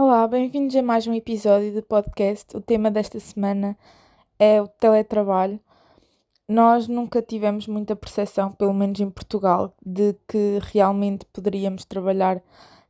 [0.00, 2.56] Olá, bem-vindos a mais um episódio do podcast.
[2.56, 3.76] O tema desta semana
[4.38, 5.58] é o teletrabalho.
[6.48, 12.40] Nós nunca tivemos muita percepção, pelo menos em Portugal, de que realmente poderíamos trabalhar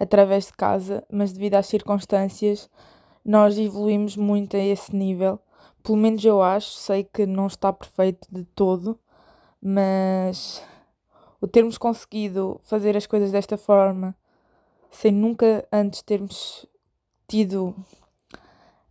[0.00, 2.68] através de casa, mas devido às circunstâncias,
[3.24, 5.38] nós evoluímos muito a esse nível.
[5.84, 8.98] Pelo menos eu acho, sei que não está perfeito de todo,
[9.62, 10.60] mas
[11.40, 14.12] o termos conseguido fazer as coisas desta forma,
[14.90, 16.66] sem nunca antes termos
[17.26, 17.74] tido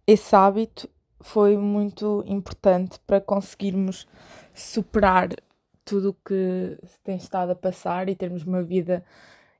[0.05, 0.89] esse hábito,
[1.20, 4.07] foi muito importante para conseguirmos
[4.53, 5.30] superar
[5.84, 9.03] tudo o que tem estado a passar e termos uma vida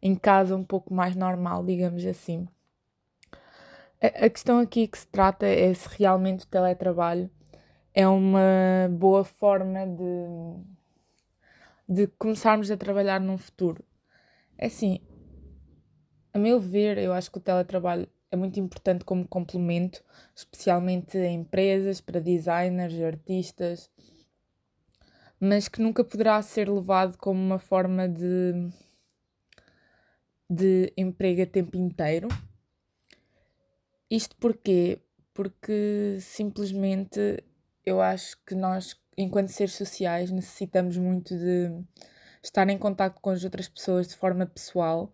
[0.02, 2.48] em casa um pouco mais normal, digamos assim.
[4.02, 7.30] A questão aqui que se trata é se realmente o teletrabalho
[7.94, 10.60] é uma boa forma de,
[11.88, 13.84] de começarmos a trabalhar num futuro.
[14.58, 15.00] É assim,
[16.34, 20.04] a meu ver, eu acho que o teletrabalho é muito importante como complemento,
[20.36, 23.90] especialmente em empresas, para designers, artistas,
[25.40, 28.70] mas que nunca poderá ser levado como uma forma de,
[30.50, 32.28] de emprego a tempo inteiro.
[34.10, 35.00] Isto porquê?
[35.34, 37.44] Porque simplesmente
[37.86, 41.84] eu acho que nós, enquanto seres sociais, necessitamos muito de
[42.42, 45.12] estar em contato com as outras pessoas de forma pessoal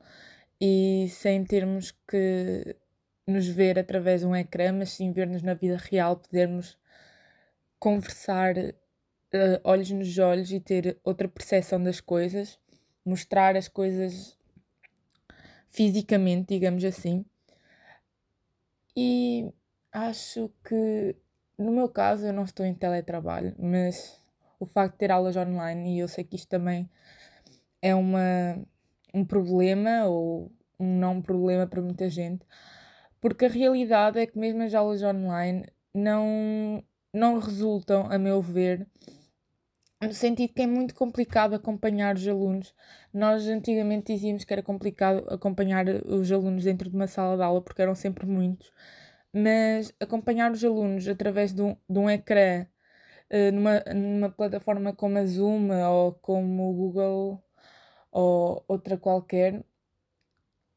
[0.59, 2.75] e sem termos que
[3.31, 6.77] nos ver através de um ecrã, mas sim ver-nos na vida real, podermos
[7.79, 12.59] conversar uh, olhos nos olhos e ter outra percepção das coisas,
[13.03, 14.38] mostrar as coisas
[15.67, 17.25] fisicamente, digamos assim.
[18.95, 19.51] E
[19.91, 21.16] acho que,
[21.57, 24.19] no meu caso, eu não estou em teletrabalho, mas
[24.59, 26.89] o facto de ter aulas online, e eu sei que isto também
[27.81, 28.59] é uma,
[29.13, 32.45] um problema ou um não problema para muita gente,
[33.22, 36.83] porque a realidade é que mesmo as aulas online não,
[37.14, 38.88] não resultam, a meu ver,
[40.02, 42.73] no sentido que é muito complicado acompanhar os alunos.
[43.13, 47.62] Nós antigamente dizíamos que era complicado acompanhar os alunos dentro de uma sala de aula
[47.62, 48.72] porque eram sempre muitos,
[49.34, 52.66] mas acompanhar os alunos através de um, de um ecrã
[53.31, 57.44] uh, numa, numa plataforma como a Zoom ou como o Google
[58.12, 59.63] ou outra qualquer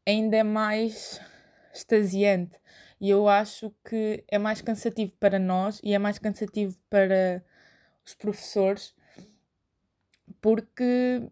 [0.07, 1.21] ainda é mais
[1.75, 2.59] extasiante.
[3.01, 7.45] E eu acho que é mais cansativo para nós e é mais cansativo para
[8.05, 8.95] os professores
[10.41, 11.23] porque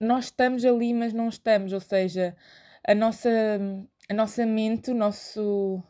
[0.00, 2.36] nós estamos ali, mas não estamos, ou seja,
[2.86, 3.30] a nossa,
[4.08, 5.82] a nossa mente, o nosso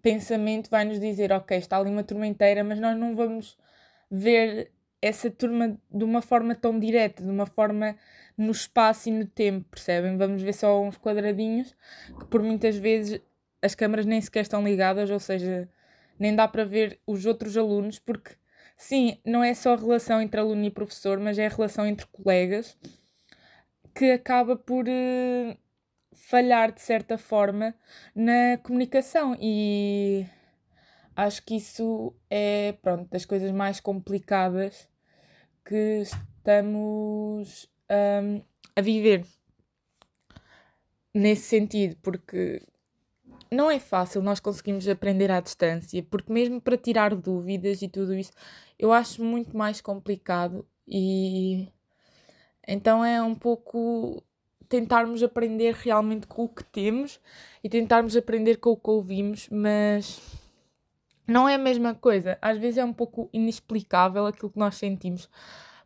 [0.00, 3.58] pensamento vai nos dizer: Ok, está ali uma turma inteira, mas nós não vamos
[4.10, 7.96] ver essa turma de uma forma tão direta, de uma forma
[8.36, 10.16] no espaço e no tempo, percebem?
[10.16, 11.74] Vamos ver só uns quadradinhos
[12.18, 13.20] que por muitas vezes
[13.62, 15.68] as câmaras nem sequer estão ligadas, ou seja,
[16.18, 18.32] nem dá para ver os outros alunos, porque
[18.76, 22.06] sim, não é só a relação entre aluno e professor, mas é a relação entre
[22.06, 22.76] colegas
[23.94, 25.58] que acaba por uh,
[26.12, 27.74] falhar de certa forma
[28.14, 30.26] na comunicação e
[31.14, 34.86] acho que isso é pronto das coisas mais complicadas
[35.64, 38.42] que estamos um,
[38.74, 39.24] a viver
[41.14, 42.62] nesse sentido, porque
[43.50, 48.14] não é fácil nós conseguimos aprender à distância, porque mesmo para tirar dúvidas e tudo
[48.14, 48.32] isso,
[48.78, 51.68] eu acho muito mais complicado e
[52.66, 54.22] então é um pouco
[54.68, 57.20] tentarmos aprender realmente com o que temos
[57.62, 60.20] e tentarmos aprender com o que ouvimos, mas
[61.26, 62.38] não é a mesma coisa.
[62.42, 65.28] Às vezes é um pouco inexplicável aquilo que nós sentimos,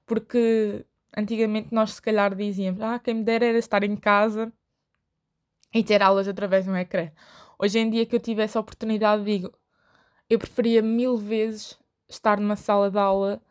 [0.06, 0.84] porque
[1.16, 4.52] antigamente nós se calhar dizíamos, ah, quem me dera era estar em casa
[5.74, 7.10] e ter aulas através de um ecrã.
[7.58, 9.52] Hoje em dia que eu tive essa oportunidade, digo,
[10.28, 11.78] eu preferia mil vezes
[12.08, 13.42] estar numa sala de aula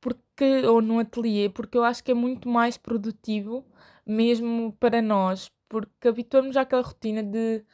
[0.00, 3.64] porque, ou num ateliê, porque eu acho que é muito mais produtivo,
[4.06, 7.64] mesmo para nós, porque habituamos àquela rotina de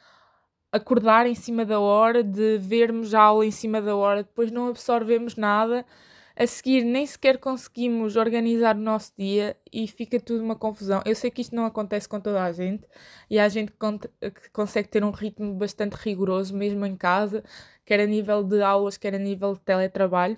[0.71, 4.69] acordar em cima da hora, de vermos a aula em cima da hora, depois não
[4.69, 5.85] absorvemos nada
[6.35, 11.01] a seguir nem sequer conseguimos organizar o nosso dia e fica tudo uma confusão.
[11.05, 12.87] Eu sei que isto não acontece com toda a gente
[13.29, 17.43] e há gente que consegue ter um ritmo bastante rigoroso, mesmo em casa,
[17.85, 20.37] quer a nível de aulas, quer a nível de teletrabalho.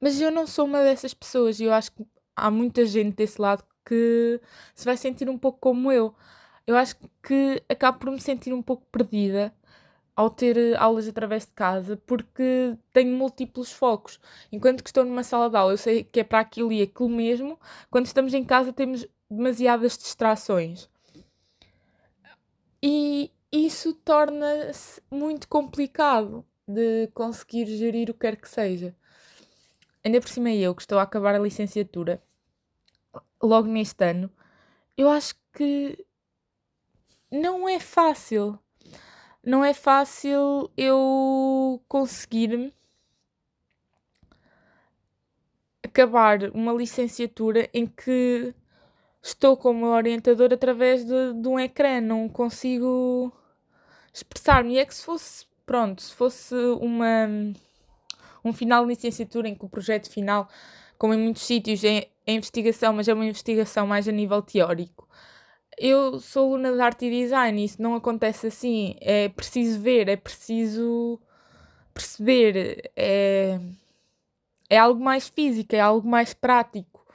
[0.00, 3.40] Mas eu não sou uma dessas pessoas e eu acho que há muita gente desse
[3.40, 4.40] lado que
[4.74, 6.14] se vai sentir um pouco como eu.
[6.66, 9.54] Eu acho que acabo por me sentir um pouco perdida
[10.16, 14.20] ao ter eh, aulas através de casa, porque tenho múltiplos focos.
[14.52, 17.08] Enquanto que estou numa sala de aula, eu sei que é para aquilo e aquilo
[17.08, 17.58] mesmo.
[17.90, 20.88] Quando estamos em casa, temos demasiadas distrações.
[22.82, 28.94] E isso torna-se muito complicado de conseguir gerir o que quer que seja.
[30.04, 32.22] Ainda por cima eu, que estou a acabar a licenciatura,
[33.42, 34.30] logo neste ano,
[34.96, 36.04] eu acho que
[37.30, 38.58] não é fácil.
[39.44, 42.72] Não é fácil eu conseguir
[45.84, 48.54] acabar uma licenciatura em que
[49.22, 53.30] estou como orientador através de, de um ecrã, não consigo
[54.14, 54.74] expressar-me.
[54.74, 57.28] E é que se fosse, pronto, se fosse uma,
[58.42, 60.48] um final de licenciatura em que o projeto final,
[60.96, 65.06] como em muitos sítios, é, é investigação, mas é uma investigação mais a nível teórico
[65.78, 68.96] eu sou aluna de arte e design e isso não acontece assim.
[69.00, 71.20] É preciso ver, é preciso
[71.92, 72.90] perceber.
[72.96, 73.58] É,
[74.68, 77.06] é algo mais físico, é algo mais prático.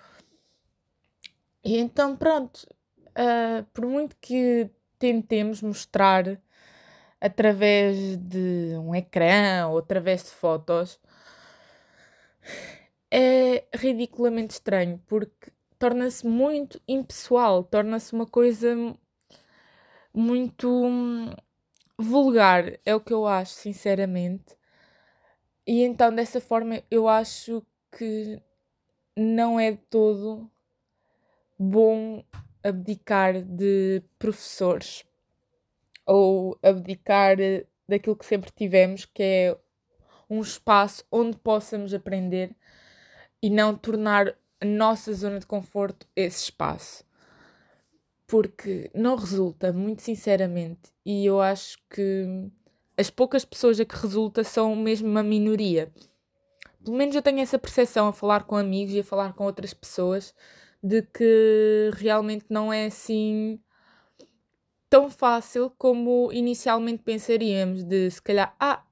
[1.63, 2.67] E então, pronto,
[3.09, 6.39] uh, por muito que tentemos mostrar
[7.21, 10.99] através de um ecrã ou através de fotos,
[13.11, 18.75] é ridiculamente estranho porque torna-se muito impessoal, torna-se uma coisa
[20.13, 21.31] muito hum,
[21.97, 24.57] vulgar, é o que eu acho, sinceramente.
[25.65, 27.65] E então, dessa forma, eu acho
[27.97, 28.41] que
[29.15, 30.49] não é todo
[31.57, 32.23] bom
[32.63, 35.05] abdicar de professores
[36.05, 37.37] ou abdicar
[37.87, 39.57] daquilo que sempre tivemos, que é
[40.29, 42.55] um espaço onde possamos aprender
[43.41, 44.35] e não tornar
[44.65, 47.03] nossa zona de conforto esse espaço.
[48.27, 52.49] Porque não resulta, muito sinceramente, e eu acho que
[52.95, 55.91] as poucas pessoas a que resulta são mesmo uma minoria.
[56.83, 59.73] Pelo menos eu tenho essa percepção a falar com amigos e a falar com outras
[59.73, 60.33] pessoas
[60.81, 63.59] de que realmente não é assim
[64.89, 68.83] tão fácil como inicialmente pensaríamos, de se calhar, ah,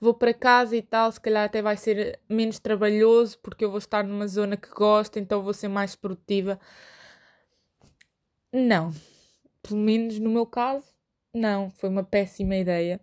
[0.00, 3.78] vou para casa e tal, se calhar até vai ser menos trabalhoso porque eu vou
[3.78, 6.58] estar numa zona que gosto, então vou ser mais produtiva.
[8.52, 8.92] Não,
[9.62, 10.86] pelo menos no meu caso,
[11.34, 13.00] não, foi uma péssima ideia.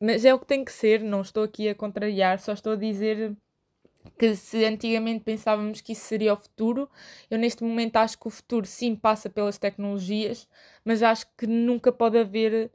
[0.00, 2.76] Mas é o que tem que ser, não estou aqui a contrariar, só estou a
[2.76, 3.36] dizer
[4.18, 6.88] que se antigamente pensávamos que isso seria o futuro,
[7.30, 10.48] eu neste momento acho que o futuro sim passa pelas tecnologias,
[10.84, 12.70] mas acho que nunca pode haver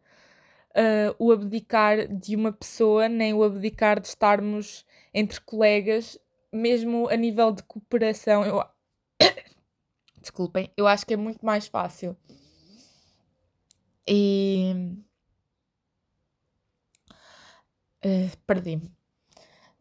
[0.75, 6.19] uh, o abdicar de uma pessoa, nem o abdicar de estarmos entre colegas,
[6.51, 8.43] mesmo a nível de cooperação.
[8.43, 8.63] Eu...
[10.19, 12.15] Desculpem, eu acho que é muito mais fácil.
[14.07, 14.73] E.
[18.05, 18.91] Uh, Perdi-me,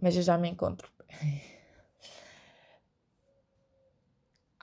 [0.01, 0.91] mas eu já me encontro.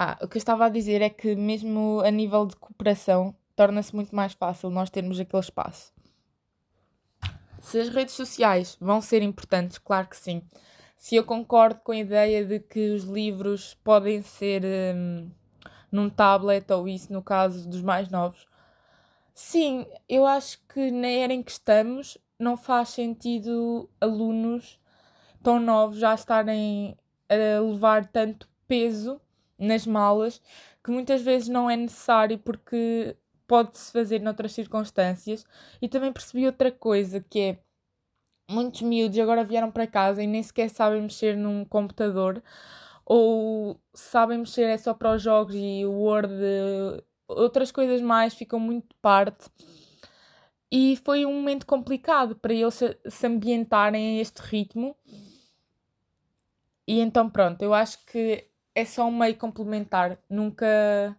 [0.03, 3.95] Ah, o que eu estava a dizer é que, mesmo a nível de cooperação, torna-se
[3.95, 5.93] muito mais fácil nós termos aquele espaço.
[7.61, 10.41] Se as redes sociais vão ser importantes, claro que sim.
[10.97, 15.29] Se eu concordo com a ideia de que os livros podem ser hum,
[15.91, 18.47] num tablet ou isso no caso dos mais novos,
[19.33, 24.79] sim, eu acho que na era em que estamos não faz sentido alunos
[25.43, 26.97] tão novos já estarem
[27.29, 29.21] a levar tanto peso
[29.57, 30.41] nas malas
[30.83, 33.15] que muitas vezes não é necessário porque
[33.51, 35.45] pode-se fazer noutras circunstâncias.
[35.81, 37.59] E também percebi outra coisa que é
[38.49, 42.41] muitos miúdos agora vieram para casa e nem sequer sabem mexer num computador
[43.05, 46.33] ou sabem mexer é só para os jogos e o Word,
[47.27, 49.49] outras coisas mais ficam muito de parte.
[50.71, 54.95] E foi um momento complicado para eles se ambientarem a este ritmo.
[56.87, 60.17] E então, pronto, eu acho que é só um meio complementar.
[60.29, 61.17] Nunca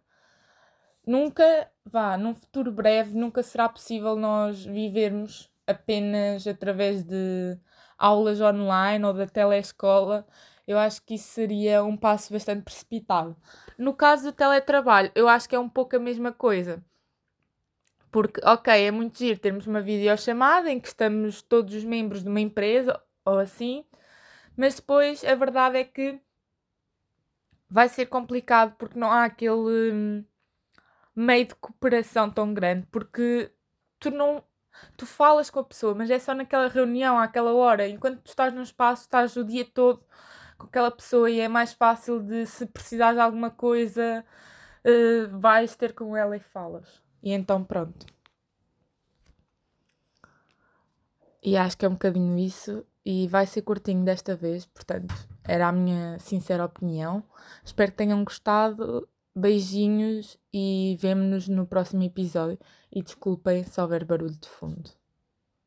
[1.07, 7.59] nunca, vá, num futuro breve, nunca será possível nós vivermos apenas através de
[7.99, 10.27] aulas online ou da telescola.
[10.67, 13.37] Eu acho que isso seria um passo bastante precipitado.
[13.79, 16.85] No caso do teletrabalho, eu acho que é um pouco a mesma coisa.
[18.11, 22.29] Porque, ok, é muito giro termos uma videochamada em que estamos todos os membros de
[22.29, 23.85] uma empresa ou assim,
[24.57, 26.21] mas depois a verdade é que
[27.71, 30.25] vai ser complicado porque não há aquele hum,
[31.15, 33.51] meio de cooperação tão grande, porque
[33.99, 34.43] tu não.
[34.97, 37.87] Tu falas com a pessoa, mas é só naquela reunião, àquela hora.
[37.89, 40.03] Enquanto tu estás num espaço, estás o dia todo
[40.59, 44.25] com aquela pessoa e é mais fácil de, se precisares de alguma coisa,
[44.85, 47.03] uh, vais ter com ela e falas.
[47.23, 48.07] E então, pronto.
[51.43, 52.87] E acho que é um bocadinho isso.
[53.05, 55.13] E vai ser curtinho desta vez, portanto,
[55.45, 57.23] era a minha sincera opinião.
[57.65, 62.59] Espero que tenham gostado Beijinhos e vemo-nos no próximo episódio.
[62.91, 64.91] E desculpem se houver barulho de fundo.